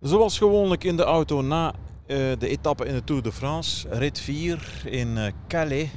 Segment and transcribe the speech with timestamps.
[0.00, 4.20] Zoals gewoonlijk in de auto na uh, de etappe in de Tour de France, rit
[4.20, 5.88] 4 in uh, Calais.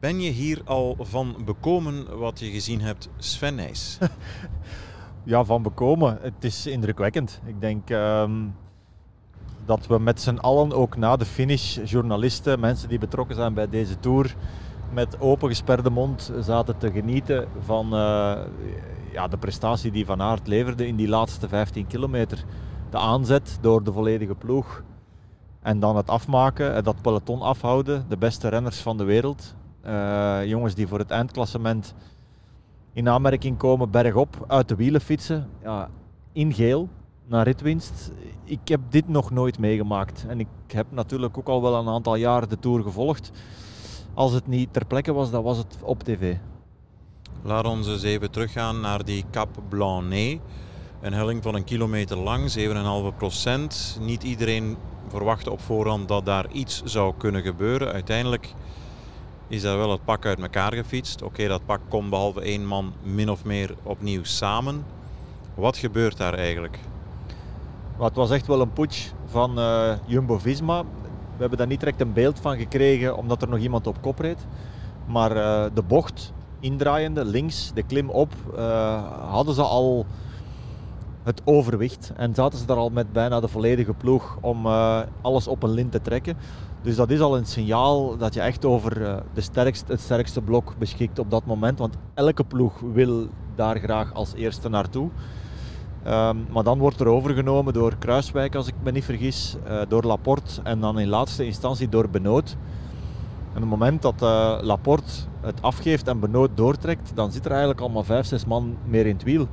[0.00, 3.98] Ben je hier al van bekomen wat je gezien hebt, Sven Nijs?
[5.24, 6.18] ja, van bekomen.
[6.20, 7.40] Het is indrukwekkend.
[7.44, 8.54] Ik denk um,
[9.64, 13.68] dat we met z'n allen, ook na de finish, journalisten, mensen die betrokken zijn bij
[13.68, 14.36] deze Tour,
[14.92, 18.38] met opengesperde mond zaten te genieten van uh,
[19.12, 22.44] ja, de prestatie die Van Aert leverde in die laatste 15 kilometer
[22.92, 24.82] de aanzet door de volledige ploeg.
[25.60, 28.04] En dan het afmaken, dat peloton afhouden.
[28.08, 29.54] De beste renners van de wereld.
[29.86, 31.94] Uh, jongens die voor het eindklassement
[32.92, 35.48] in aanmerking komen, bergop, uit de wielen fietsen.
[35.62, 35.88] Ja,
[36.32, 36.88] in geel,
[37.26, 38.12] naar ritwinst.
[38.44, 40.24] Ik heb dit nog nooit meegemaakt.
[40.28, 43.30] En ik heb natuurlijk ook al wel een aantal jaar de Tour gevolgd.
[44.14, 46.36] Als het niet ter plekke was, dan was het op tv.
[47.42, 50.38] Laat ons eens even teruggaan naar die Cap Blanc-Nez.
[51.02, 53.98] Een helling van een kilometer lang, 7,5 procent.
[54.00, 54.76] Niet iedereen
[55.08, 57.92] verwachtte op voorhand dat daar iets zou kunnen gebeuren.
[57.92, 58.54] Uiteindelijk
[59.48, 61.22] is daar wel het pak uit elkaar gefietst.
[61.22, 64.84] Oké, dat pak komt behalve één man min of meer opnieuw samen.
[65.54, 66.78] Wat gebeurt daar eigenlijk?
[67.98, 70.82] Maar het was echt wel een putsch van uh, Jumbo-Visma.
[70.82, 74.18] We hebben daar niet direct een beeld van gekregen omdat er nog iemand op kop
[74.18, 74.46] reed.
[75.06, 80.06] Maar uh, de bocht indraaiende, links, de klim op, uh, hadden ze al
[81.22, 82.12] het overwicht.
[82.16, 85.70] En zaten ze daar al met bijna de volledige ploeg om uh, alles op een
[85.70, 86.36] lint te trekken.
[86.82, 90.40] Dus dat is al een signaal dat je echt over uh, de sterkste, het sterkste
[90.40, 91.78] blok beschikt op dat moment.
[91.78, 95.08] Want elke ploeg wil daar graag als eerste naartoe.
[96.06, 100.04] Um, maar dan wordt er overgenomen door Kruiswijk, als ik me niet vergis, uh, door
[100.04, 102.56] Laporte en dan in laatste instantie door Benoot.
[103.54, 104.20] En op het moment dat
[104.64, 109.06] Laporte het afgeeft en Benoot doortrekt, dan zit er eigenlijk allemaal vijf, zes man meer
[109.06, 109.48] in het wiel.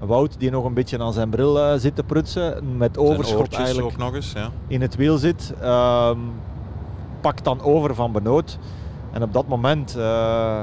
[0.00, 3.86] Wout die nog een beetje aan zijn bril uh, zit te prutsen, met overschot eigenlijk
[3.86, 4.50] ook nog eens, ja.
[4.66, 6.10] in het wiel zit, uh,
[7.20, 8.58] pakt dan over van Benoot.
[9.12, 10.62] En op dat moment uh,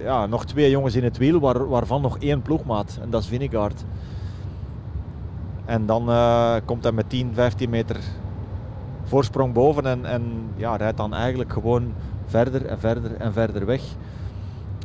[0.00, 3.28] ja, nog twee jongens in het wiel, waar, waarvan nog één ploegmaat, en dat is
[3.28, 3.84] Vingegaard.
[5.64, 7.96] En dan eh, komt hij met 10, 15 meter
[9.04, 10.22] voorsprong boven en, en
[10.56, 11.92] ja, rijdt dan eigenlijk gewoon
[12.26, 13.82] verder en verder en verder weg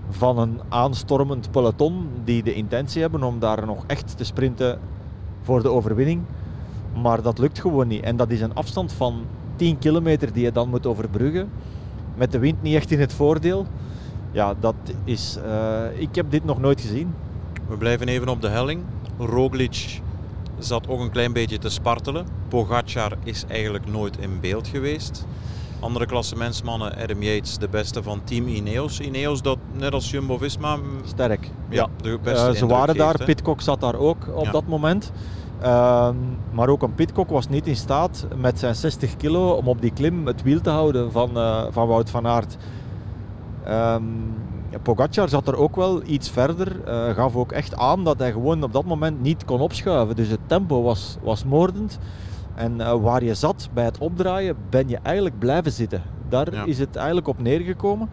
[0.10, 4.80] van een aanstormend peloton die de intentie hebben om daar nog echt te sprinten
[5.42, 6.22] voor de overwinning.
[7.02, 8.04] Maar dat lukt gewoon niet.
[8.04, 9.22] En dat is een afstand van
[9.56, 11.50] 10 kilometer die je dan moet overbruggen.
[12.16, 13.66] Met de wind niet echt in het voordeel.
[14.32, 15.38] Ja, dat is.
[15.46, 17.14] Uh, ik heb dit nog nooit gezien.
[17.68, 18.82] We blijven even op de helling.
[19.18, 20.02] Roglic
[20.60, 22.26] zat ook een klein beetje te spartelen.
[22.48, 25.26] Pogacar is eigenlijk nooit in beeld geweest.
[25.80, 29.00] Andere klassementsmannen, Adam Yates, de beste van team Ineos.
[29.00, 30.78] Ineos dat net als Jumbo-Visma...
[31.06, 31.50] Sterk.
[31.70, 33.24] Ja, de beste uh, Ze waren daar?
[33.24, 35.12] Pitcock zat daar ook op dat moment.
[35.62, 36.10] Uh,
[36.52, 39.92] maar ook een Pitcock was niet in staat met zijn 60 kilo om op die
[39.92, 42.58] klim het wiel te houden van, uh, van Wout van Aert.
[43.68, 44.34] Um,
[44.82, 48.64] Pogacar zat er ook wel iets verder, uh, gaf ook echt aan dat hij gewoon
[48.64, 50.16] op dat moment niet kon opschuiven.
[50.16, 52.00] Dus het tempo was, was moordend.
[52.56, 56.02] En waar je zat bij het opdraaien, ben je eigenlijk blijven zitten.
[56.30, 56.64] Daar ja.
[56.66, 58.10] is het eigenlijk op neergekomen.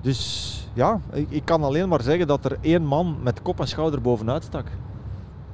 [0.00, 3.68] Dus ja, ik, ik, kan alleen maar zeggen dat er één man met kop en
[3.68, 4.66] schouder bovenuit stak.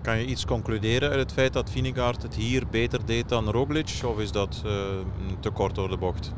[0.00, 4.00] Kan je iets concluderen uit het feit dat Vinegaard het hier beter deed dan Roglic?
[4.06, 4.72] Of is dat uh,
[5.40, 6.32] te kort door de bocht?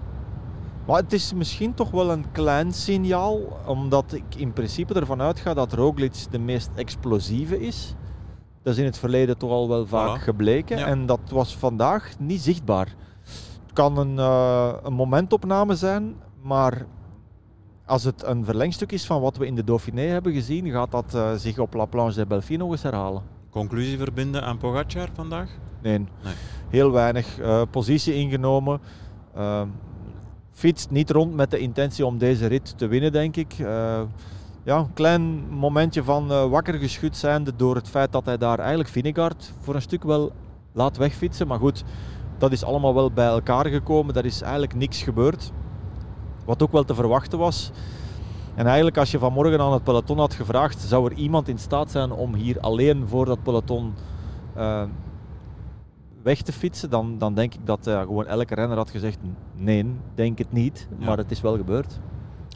[0.86, 5.54] Maar het is misschien toch wel een klein signaal, omdat ik in principe ervan uitga
[5.54, 7.94] dat Roglic de meest explosieve is.
[8.62, 10.22] Dat is in het verleden toch al wel vaak voilà.
[10.22, 10.78] gebleken.
[10.78, 10.86] Ja.
[10.86, 12.94] En dat was vandaag niet zichtbaar.
[13.62, 16.86] Het kan een, uh, een momentopname zijn, maar
[17.86, 21.14] als het een verlengstuk is van wat we in de Dauphiné hebben gezien, gaat dat
[21.14, 23.22] uh, zich op La Planche de Belfi nog eens herhalen.
[23.50, 25.50] Conclusie verbinden aan Pogacar vandaag?
[25.82, 26.34] Nee, nee.
[26.68, 27.38] heel weinig.
[27.40, 28.80] Uh, positie ingenomen.
[30.52, 33.54] fietst niet rond met de intentie om deze rit te winnen, denk ik
[34.62, 38.88] ja, een klein momentje van wakker geschud zijnde door het feit dat hij daar eigenlijk
[38.88, 40.32] Vinegaard voor een stuk wel
[40.72, 41.46] laat wegfietsen.
[41.46, 41.84] Maar goed,
[42.38, 44.14] dat is allemaal wel bij elkaar gekomen.
[44.14, 45.52] Er is eigenlijk niks gebeurd.
[46.46, 47.70] Wat ook wel te verwachten was.
[48.54, 51.90] En eigenlijk als je vanmorgen aan het peloton had gevraagd, zou er iemand in staat
[51.90, 53.94] zijn om hier alleen voor dat peloton
[54.56, 54.82] uh,
[56.22, 59.18] weg te fietsen, dan, dan denk ik dat uh, gewoon elke renner had gezegd,
[59.54, 60.88] nee, denk het niet.
[60.98, 61.06] Ja.
[61.06, 61.98] Maar het is wel gebeurd.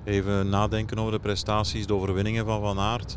[0.05, 3.17] Even nadenken over de prestaties, de overwinningen van Van Aert.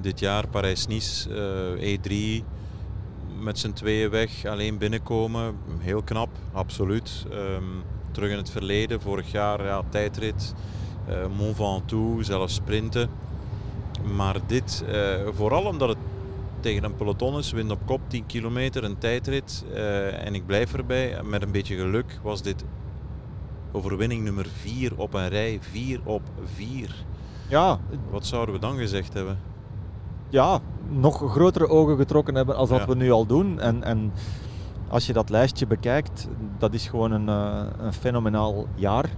[0.00, 1.30] Dit jaar Parijs-Nice,
[1.78, 2.44] uh, E3,
[3.38, 5.56] met z'n tweeën weg, alleen binnenkomen.
[5.78, 7.26] Heel knap, absoluut.
[7.32, 7.82] Um,
[8.16, 10.54] terug in het verleden, vorig jaar ja, tijdrit,
[11.08, 13.08] uh, Mont Ventoux, zelfs sprinten.
[14.16, 14.94] Maar dit, uh,
[15.32, 15.98] vooral omdat het
[16.60, 20.74] tegen een peloton is, wind op kop, 10 kilometer, een tijdrit uh, en ik blijf
[20.74, 21.22] erbij.
[21.24, 22.64] Met een beetje geluk was dit
[23.72, 27.04] overwinning nummer 4 op een rij, 4 op 4.
[27.48, 27.78] Ja.
[28.10, 29.38] Wat zouden we dan gezegd hebben?
[30.28, 33.60] Ja, nog grotere ogen getrokken hebben als dat we nu al doen.
[33.60, 34.12] En, en
[34.88, 36.28] als je dat lijstje bekijkt,
[36.58, 39.10] dat is gewoon een, uh, een fenomenaal jaar.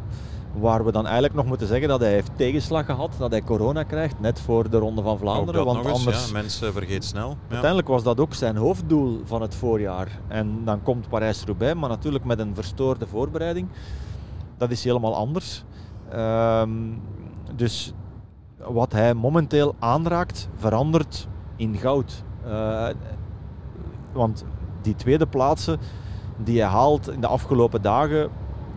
[0.53, 3.83] Waar we dan eigenlijk nog moeten zeggen dat hij heeft tegenslag gehad, dat hij corona
[3.83, 5.65] krijgt, net voor de Ronde van Vlaanderen.
[5.65, 7.29] want eens, anders, ja, mensen vergeten snel.
[7.29, 7.37] Ja.
[7.49, 10.21] Uiteindelijk was dat ook zijn hoofddoel van het voorjaar.
[10.29, 13.69] En dan komt Parijs-Roubaix, maar natuurlijk met een verstoorde voorbereiding.
[14.57, 15.65] Dat is helemaal anders.
[16.15, 17.03] Um,
[17.57, 17.93] dus
[18.57, 22.25] wat hij momenteel aanraakt, verandert in goud.
[22.47, 22.89] Uh,
[24.13, 24.45] want
[24.83, 25.79] die tweede plaatsen
[26.37, 28.31] die hij haalt in de afgelopen dagen,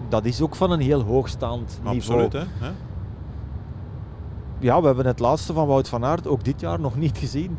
[0.10, 2.24] dat is ook van een heel hoogstaand niveau.
[2.24, 2.70] Absoluut, hè?
[4.60, 7.58] Ja, we hebben het laatste van Wout van Aert ook dit jaar nog niet gezien.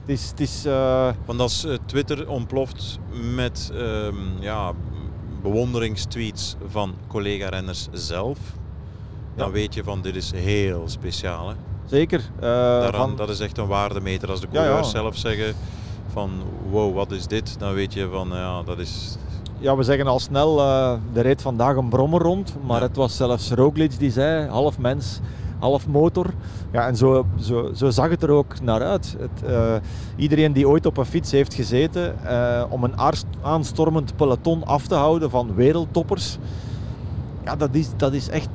[0.00, 0.28] Het is...
[0.30, 1.08] Het is uh...
[1.24, 2.98] Want als uh, Twitter ontploft
[3.34, 4.72] met um, ja,
[5.42, 8.38] bewonderingstweets van collega-renners zelf,
[9.34, 9.52] dan ja.
[9.52, 11.48] weet je van dit is heel speciaal.
[11.48, 11.54] Hè?
[11.84, 12.18] Zeker.
[12.18, 13.16] Uh, Daaraan, van...
[13.16, 14.30] Dat is echt een waardemeter.
[14.30, 15.02] Als de coureurs ja, ja.
[15.02, 15.54] zelf zeggen
[16.12, 16.30] van
[16.70, 17.58] wow, wat is dit?
[17.58, 19.16] Dan weet je van ja, dat is...
[19.58, 23.16] Ja, we zeggen al snel, uh, er reed vandaag een brommer rond, maar het was
[23.16, 25.20] zelfs Roglic die zei, half mens,
[25.58, 26.26] half motor.
[26.72, 29.16] Ja, en zo, zo, zo zag het er ook naar uit.
[29.18, 29.74] Het, uh,
[30.16, 32.94] iedereen die ooit op een fiets heeft gezeten, uh, om een
[33.42, 36.38] aanstormend peloton af te houden van wereldtoppers,
[37.44, 38.50] ja, dat is, dat is echt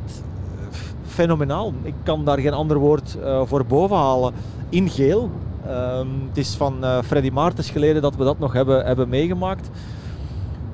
[1.05, 1.73] fenomenaal.
[1.81, 4.33] Ik kan daar geen ander woord voor boven halen.
[4.69, 5.29] In geel.
[5.69, 9.69] Um, het is van uh, Freddy Maartens geleden dat we dat nog hebben, hebben meegemaakt.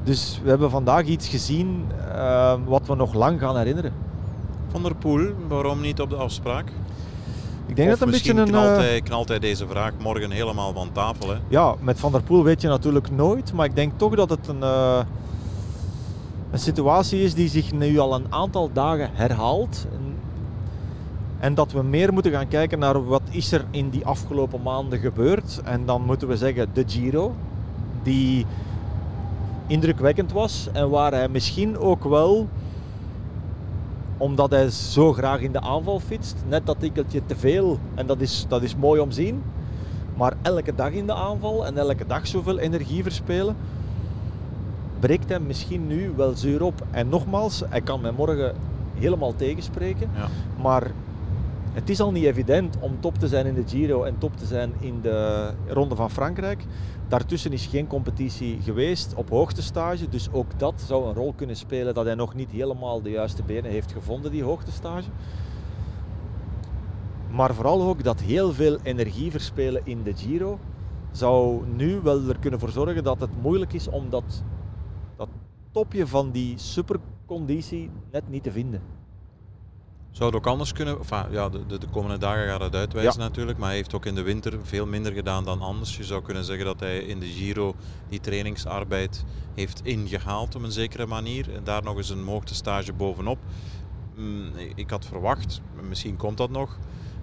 [0.03, 1.85] Dus we hebben vandaag iets gezien
[2.15, 3.93] uh, wat we nog lang gaan herinneren.
[4.71, 6.71] Van der Poel, waarom niet op de afspraak?
[7.65, 8.47] Ik denk of dat een beetje een.
[8.47, 11.29] Knalt hij, knalt hij deze vraag morgen helemaal van tafel.
[11.29, 11.35] Hè?
[11.47, 13.53] Ja, met Van der Poel weet je natuurlijk nooit.
[13.53, 14.99] Maar ik denk toch dat het een, uh,
[16.51, 19.85] een situatie is die zich nu al een aantal dagen herhaalt.
[19.91, 20.15] En
[21.53, 25.61] dat we meer moeten gaan kijken naar wat is er in die afgelopen maanden gebeurd.
[25.63, 27.35] En dan moeten we zeggen de Giro,
[28.03, 28.45] die
[29.67, 32.47] indrukwekkend was en waar hij misschien ook wel,
[34.17, 37.79] omdat hij zo graag in de aanval fietst, net dat tikkeltje te veel.
[37.95, 39.43] En dat is, dat is mooi om te zien.
[40.17, 43.55] Maar elke dag in de aanval en elke dag zoveel energie verspelen,
[44.99, 46.85] breekt hij misschien nu wel zuur op.
[46.91, 48.55] En nogmaals, hij kan mij morgen
[48.93, 50.09] helemaal tegenspreken.
[50.15, 50.27] Ja.
[50.61, 50.91] Maar
[51.73, 54.45] het is al niet evident om top te zijn in de Giro en top te
[54.45, 56.65] zijn in de Ronde van Frankrijk.
[57.07, 60.09] Daartussen is geen competitie geweest op hoogtestage.
[60.09, 63.43] Dus ook dat zou een rol kunnen spelen dat hij nog niet helemaal de juiste
[63.43, 65.09] benen heeft gevonden, die hoogtestage.
[67.29, 70.59] Maar vooral ook dat heel veel energie verspelen in de Giro
[71.11, 74.43] zou nu wel er kunnen voor zorgen dat het moeilijk is om dat,
[75.17, 75.29] dat
[75.71, 78.81] topje van die superconditie net niet te vinden.
[80.13, 80.97] Zou het ook anders kunnen?
[80.97, 83.57] Enfin, ja, de, de, komende dagen gaat het uitwijzen natuurlijk.
[83.57, 85.97] Maar hij heeft ook in de winter veel minder gedaan dan anders.
[85.97, 87.75] Je zou kunnen zeggen dat hij in de Giro
[88.09, 89.23] die trainingsarbeid
[89.53, 91.53] heeft ingehaald op een zekere manier.
[91.55, 93.37] En daar nog eens een stage bovenop.
[94.15, 96.77] Mm, ik had verwacht, misschien komt dat nog,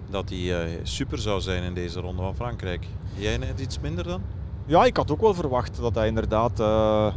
[0.09, 2.87] dat hij uh, super zou zijn in deze ronde van Frankrijk.
[3.15, 4.21] Jij net iets minder dan?
[4.65, 7.13] Ja, ik had ook wel verwacht dat hij inderdaad uh,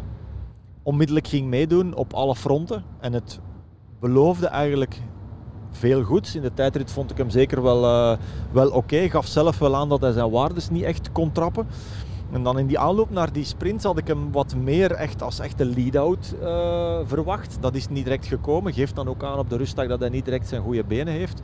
[0.83, 2.85] onmiddellijk ging meedoen op alle fronten.
[3.01, 3.41] En het
[4.01, 5.01] beloofde eigenlijk
[5.77, 6.35] veel goeds.
[6.35, 8.19] In de tijdrit vond ik hem zeker wel, uh,
[8.53, 9.09] wel oké.
[9.09, 11.67] Gaf zelf wel aan dat hij zijn waardes niet echt kon trappen.
[12.33, 15.39] En dan in die aanloop naar die sprints had ik hem wat meer echt als
[15.39, 17.57] echte lead-out uh, verwacht.
[17.61, 18.73] Dat is niet direct gekomen.
[18.73, 21.41] Geeft dan ook aan op de rustdag dat hij niet direct zijn goede benen heeft.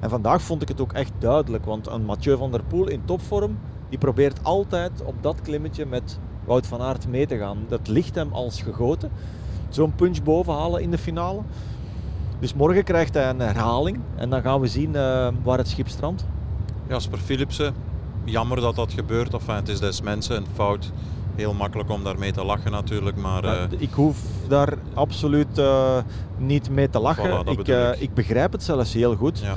[0.00, 1.64] En vandaag vond ik het ook echt duidelijk.
[1.64, 6.18] Want een Mathieu van der Poel in topvorm, die probeert altijd op dat klimmetje met
[6.44, 7.58] Wout van Aert mee te gaan.
[7.68, 9.10] Dat ligt hem als gegoten.
[9.68, 11.40] Zo'n punch bovenhalen in de finale.
[12.38, 15.88] Dus morgen krijgt hij een herhaling en dan gaan we zien uh, waar het schip
[15.88, 16.24] strandt.
[16.88, 17.74] Jasper Philipsen,
[18.24, 19.34] jammer dat dat gebeurt.
[19.34, 20.92] Enfin, het is des mensen een fout.
[21.34, 23.44] Heel makkelijk om daarmee te lachen natuurlijk, maar...
[23.44, 23.62] Uh...
[23.78, 25.96] ik hoef daar absoluut uh,
[26.38, 27.44] niet mee te lachen.
[27.44, 27.96] Voilà, ik, ik.
[27.98, 29.38] ik, begrijp het zelfs heel goed.
[29.38, 29.56] Ja.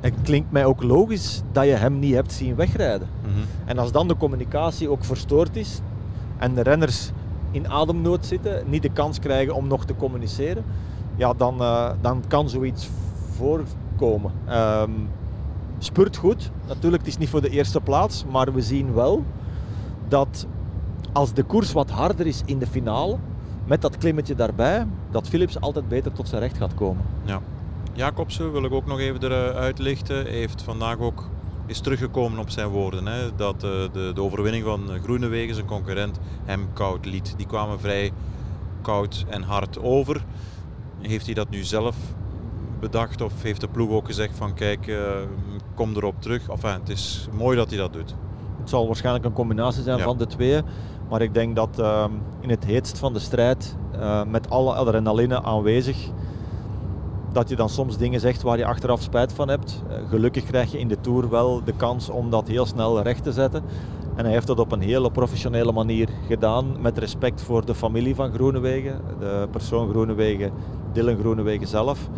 [0.00, 3.08] Het klinkt mij ook logisch dat je hem niet hebt zien wegrijden.
[3.22, 3.44] Mm -hmm.
[3.64, 5.80] En als dan de communicatie ook verstoord is
[6.38, 7.10] en de renners
[7.50, 10.64] in ademnood zitten, niet de kans krijgen om nog te communiceren,
[11.16, 12.88] ja, dan, uh, dan kan zoiets
[13.36, 14.32] voorkomen.
[14.50, 15.08] Um,
[15.78, 16.50] spurt goed.
[16.66, 19.24] Natuurlijk, het is niet voor de eerste plaats, maar we zien wel
[20.08, 20.46] dat
[21.12, 23.16] als de koers wat harder is in de finale,
[23.66, 27.04] met dat klimmetje daarbij, dat Philips altijd beter tot zijn recht gaat komen.
[27.24, 27.40] Ja.
[27.92, 30.26] Jacobsen wil ik ook nog even eruit lichten.
[30.26, 31.28] Heeft vandaag ook
[31.66, 33.06] is teruggekomen op zijn woorden.
[33.06, 37.34] Hè, dat uh, de, de overwinning van Groenewegen, zijn concurrent, hem koud liet.
[37.36, 38.12] Die kwamen vrij
[38.82, 40.24] koud en hard over.
[41.06, 41.96] Heeft hij dat nu zelf
[42.80, 44.98] bedacht of heeft de ploeg ook gezegd van kijk, uh,
[45.74, 46.48] kom erop terug.
[46.48, 48.14] Enfin, het is mooi dat hij dat doet.
[48.60, 50.60] Het zal waarschijnlijk een combinatie zijn van de twee.
[51.08, 52.04] Maar ik denk dat uh,
[52.40, 55.96] in het heetst van de strijd, uh, met alle adrenaline aanwezig,
[57.32, 59.82] dat je dan soms dingen zegt waar je achteraf spijt van hebt.
[60.08, 63.32] gelukkig krijg je in de Tour wel de kans om dat heel snel recht te
[63.32, 63.62] zetten.
[64.16, 68.14] En hij heeft dat op een hele professionele manier gedaan, met respect voor de familie
[68.14, 70.52] van Groenewegen, de persoon Groenewegen,
[70.92, 72.08] Dylan Groenewegen zelf.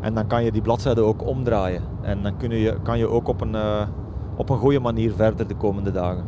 [0.00, 1.82] En dan kan je die bladzijde ook omdraaien.
[2.02, 3.82] En dan kun je, kan je ook op een, uh,
[4.36, 6.24] op een goede manier verder de komende dagen.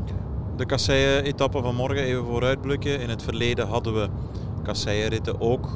[0.57, 3.01] De kasseien-etappe van morgen, even vooruitblikken.
[3.01, 4.09] In het verleden hadden we
[4.63, 5.69] kasseien-ritten ook.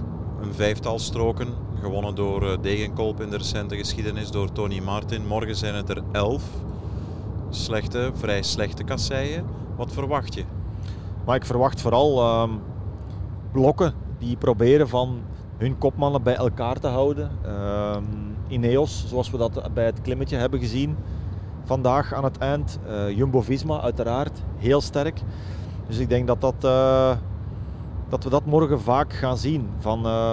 [0.43, 1.49] Een vijftal stroken,
[1.81, 5.26] gewonnen door eh, Degenkolb in de recente geschiedenis, door Tony Martin.
[5.26, 6.43] Morgen zijn het er elf.
[7.50, 9.45] Slechte, vrij slechte kasseien.
[9.76, 10.45] Wat verwacht je?
[11.26, 12.54] Maar ik verwacht vooral uh,
[13.52, 15.21] blokken die proberen van
[15.57, 17.30] hun kopmannen bij elkaar te houden.
[17.47, 17.97] Uh,
[18.49, 20.97] Ineos, zoals we dat bij het klimmetje hebben gezien
[21.64, 22.78] vandaag aan het eind.
[22.88, 25.21] Uh, Jumbo-Visma uiteraard, heel sterk.
[25.87, 27.16] Dus ik denk dat, dat, uh,
[28.09, 29.69] dat we dat morgen vaak gaan zien.
[29.78, 30.33] Van uh,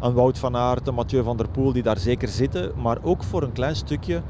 [0.00, 2.72] een Wout van Aert, een Mathieu van der Poel die daar zeker zitten.
[2.76, 4.22] Maar ook voor een klein stukje,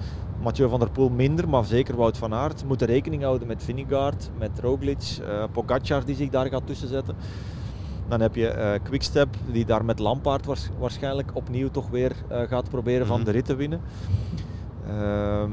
[0.42, 2.64] Mathieu van der Poel minder, maar zeker Wout van Aert.
[2.64, 7.16] Moeten rekening houden met Vingegaard, met Roglic, uh, Pogacar die zich daar gaat tussen zetten.
[8.08, 10.46] Dan heb je uh, Quickstep die daar met Lampaard
[10.78, 13.80] waarschijnlijk opnieuw toch weer uh, gaat proberen van de rit te winnen.
[14.90, 15.52] Um,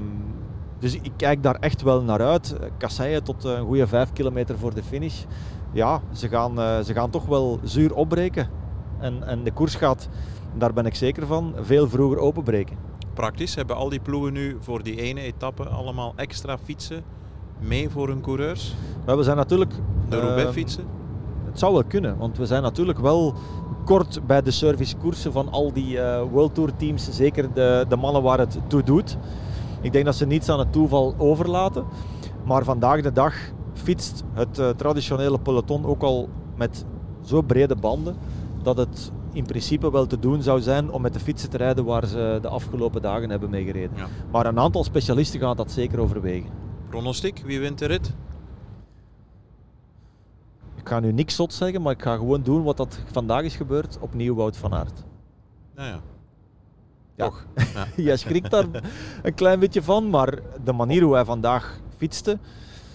[0.79, 2.55] dus ik kijk daar echt wel naar uit.
[2.77, 5.23] Kasseien tot een goede 5 kilometer voor de finish.
[5.71, 8.49] Ja, ze gaan, ze gaan toch wel zuur opbreken.
[8.99, 10.09] En, en de koers gaat,
[10.57, 12.86] daar ben ik zeker van, veel vroeger openbreken.
[13.17, 17.03] Praktisch hebben al die ploegen nu voor die ene etappe allemaal extra fietsen
[17.59, 18.75] mee voor hun coureurs?
[19.05, 19.71] We zijn natuurlijk...
[20.09, 20.83] De Roubaix fietsen?
[21.45, 23.33] Het zou wel kunnen, want we zijn natuurlijk wel
[23.85, 27.09] kort bij de servicekoersen van al die uh, World Tour teams.
[27.11, 29.17] Zeker de, de mannen waar het toe doet.
[29.81, 31.85] Ik denk dat ze niets aan het toeval overlaten.
[32.45, 33.33] Maar vandaag de dag
[33.73, 36.85] fietst het uh, traditionele peloton ook al met
[37.21, 38.15] zo brede banden
[38.63, 41.85] dat het in principe wel te doen zou zijn om met de fietsen te rijden
[41.85, 43.97] waar ze de afgelopen dagen hebben meegereden.
[43.97, 44.07] Ja.
[44.31, 46.49] Maar een aantal specialisten gaan dat zeker overwegen.
[46.89, 48.13] Pronostiek, wie wint de rit?
[50.75, 53.55] Ik ga nu niks zot zeggen, maar ik ga gewoon doen wat dat vandaag is
[53.55, 53.97] gebeurd.
[53.99, 55.03] Opnieuw Wout van Aert.
[55.75, 55.99] Nou ja,
[57.15, 57.25] ja.
[57.25, 57.45] Toch?
[57.73, 57.85] Ja.
[57.95, 58.65] Jij schrikt daar
[59.23, 62.37] een klein beetje van, maar de manier hoe hij vandaag fietste.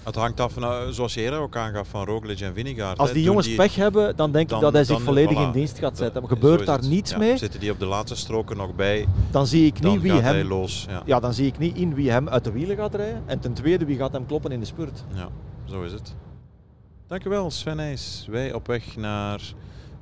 [0.02, 2.99] Het hangt af, van, zoals je eerder ook aangaf, van Roglic en Vingegaard.
[2.99, 5.78] Als die jongens pech hebben, dan denk dan, ik dat hij zich volledig in dienst
[5.78, 6.23] gaat zetten.
[6.23, 7.37] Maar gebeurt daar niets ja, mee?
[7.37, 10.49] Zitten die op de laatste stroken nog bij, dan zie ik niet wie hem.
[10.49, 11.02] Los, ja.
[11.04, 11.21] ja.
[11.21, 13.23] dan zie ik niet in wie hem uit de wielen gaat rijden.
[13.26, 15.04] En ten tweede, wie gaat hem kloppen in de spurt.
[15.14, 15.28] Ja,
[15.64, 16.14] zo is het.
[17.06, 18.26] Dankjewel Sven Nijs.
[18.30, 19.40] Wij op weg naar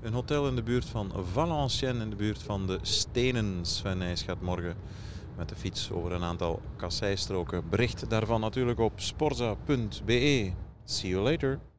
[0.03, 3.59] een hotel in de buurt van Valenciennes, in de buurt van de Stenen.
[3.63, 4.75] Sven Nijs gaat morgen
[5.41, 7.69] met de fiets over een aantal kasseistroken.
[7.69, 10.53] Bericht daarvan natuurlijk op sporza.be.
[10.85, 11.70] See you later.